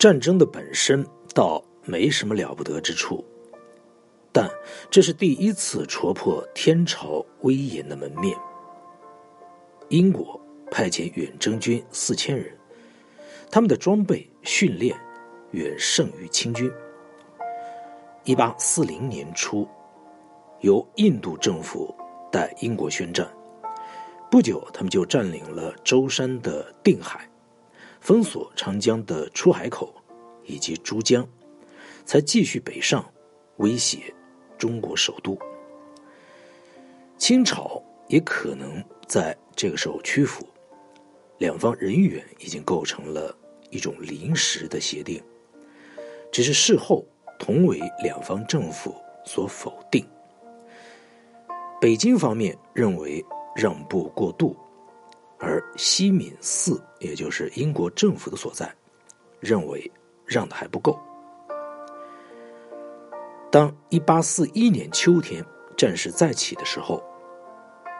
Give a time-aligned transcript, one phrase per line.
[0.00, 3.22] 战争的本身倒没什么了不得之处，
[4.32, 4.50] 但
[4.90, 8.34] 这是第一次戳破天朝威严的门面。
[9.90, 10.40] 英国
[10.70, 12.50] 派遣远征军四千人，
[13.50, 14.98] 他们的装备训练
[15.50, 16.72] 远胜于清军。
[18.24, 19.68] 一八四零年初，
[20.60, 21.94] 由印度政府
[22.32, 23.30] 带英国宣战，
[24.30, 27.29] 不久他们就占领了舟山的定海。
[28.00, 29.94] 封锁长江的出海口，
[30.44, 31.26] 以及珠江，
[32.04, 33.04] 才继续北上，
[33.58, 34.12] 威胁
[34.58, 35.38] 中国首都。
[37.18, 40.46] 清朝也可能在这个时候屈服，
[41.38, 43.36] 两方人员已经构成了
[43.70, 45.22] 一种临时的协定，
[46.32, 47.04] 只是事后
[47.38, 48.94] 同为两方政府
[49.24, 50.04] 所否定。
[51.80, 53.24] 北京方面认为
[53.54, 54.56] 让步过度。
[55.40, 58.70] 而西敏寺，也就是英国政府的所在，
[59.40, 59.90] 认为
[60.26, 61.00] 让的还不够。
[63.50, 65.42] 当1841年秋天
[65.76, 67.02] 战事再起的时候，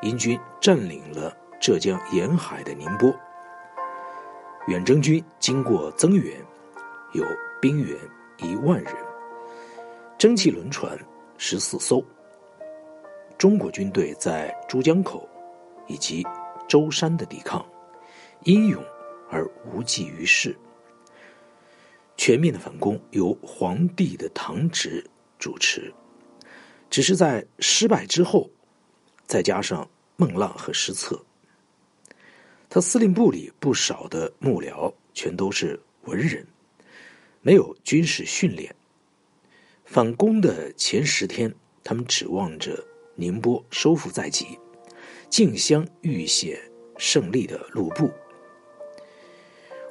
[0.00, 3.14] 英军占领了浙江沿海的宁波。
[4.66, 6.42] 远征军经过增援，
[7.12, 7.22] 有
[7.60, 7.96] 兵员
[8.38, 8.94] 一万人，
[10.16, 10.98] 蒸汽轮船
[11.36, 12.02] 十四艘。
[13.36, 15.28] 中国军队在珠江口
[15.86, 16.26] 以及。
[16.68, 17.64] 舟山的抵抗，
[18.44, 18.82] 英勇
[19.30, 20.56] 而无济于事。
[22.16, 25.04] 全面的反攻由皇帝的堂侄
[25.38, 25.92] 主持，
[26.88, 28.50] 只是在失败之后，
[29.26, 31.22] 再加上孟浪和失策。
[32.68, 36.46] 他司令部里不少的幕僚全都是文人，
[37.42, 38.74] 没有军事训练。
[39.84, 42.82] 反攻的前十天，他们指望着
[43.14, 44.58] 宁波收复在即。
[45.36, 46.58] 竞相预显
[46.96, 48.10] 胜利的路布，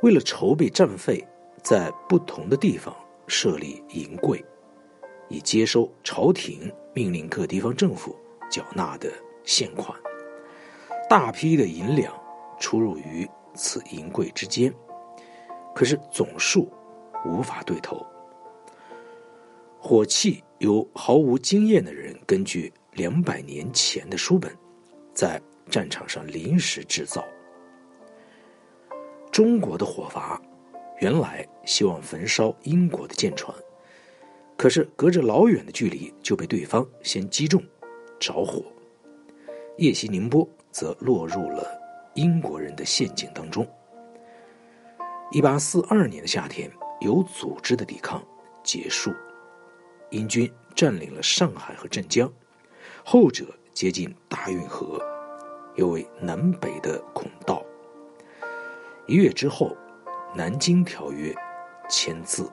[0.00, 1.22] 为了筹备战费，
[1.62, 4.42] 在不同的地方设立银柜，
[5.28, 8.16] 以接收朝廷命令各地方政府
[8.50, 9.12] 缴纳的
[9.44, 9.94] 现款。
[11.10, 12.10] 大批的银两
[12.58, 14.72] 出入于此银柜之间，
[15.74, 16.72] 可是总数
[17.26, 18.02] 无法对头。
[19.78, 24.50] 火器由毫无经验的人根据两百年前的书本。
[25.14, 27.24] 在战场上临时制造。
[29.30, 30.40] 中国的火阀
[31.00, 33.56] 原来希望焚烧英国的舰船，
[34.56, 37.62] 可是隔着老远的距离就被对方先击中，
[38.20, 38.62] 着火。
[39.78, 41.66] 夜袭宁波则落入了
[42.14, 43.66] 英国人的陷阱当中。
[45.32, 46.70] 一八四二年的夏天，
[47.00, 48.24] 有组织的抵抗
[48.62, 49.12] 结束，
[50.10, 52.32] 英军占领了上海和镇江，
[53.04, 53.46] 后者。
[53.74, 55.02] 接近大运河，
[55.74, 57.60] 又为南北的孔道。
[59.08, 59.76] 一月之后，
[60.36, 61.32] 《南京条约》
[61.90, 62.48] 签字。